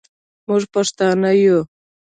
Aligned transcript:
موږ 0.47 0.63
پښتانه 0.73 1.31
یو. 1.43 1.59